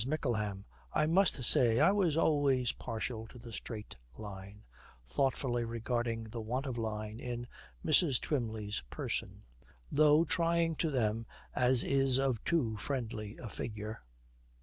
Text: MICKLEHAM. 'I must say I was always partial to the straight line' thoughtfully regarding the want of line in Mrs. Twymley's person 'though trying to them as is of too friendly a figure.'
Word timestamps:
MICKLEHAM. 0.07 0.65
'I 0.93 1.05
must 1.05 1.43
say 1.43 1.79
I 1.79 1.91
was 1.91 2.17
always 2.17 2.71
partial 2.71 3.27
to 3.27 3.37
the 3.37 3.53
straight 3.53 3.97
line' 4.17 4.63
thoughtfully 5.05 5.63
regarding 5.63 6.23
the 6.31 6.41
want 6.41 6.65
of 6.65 6.75
line 6.75 7.19
in 7.19 7.47
Mrs. 7.85 8.19
Twymley's 8.19 8.81
person 8.89 9.43
'though 9.91 10.23
trying 10.25 10.73
to 10.77 10.89
them 10.89 11.27
as 11.55 11.83
is 11.83 12.17
of 12.17 12.43
too 12.43 12.77
friendly 12.77 13.37
a 13.37 13.47
figure.' 13.47 14.01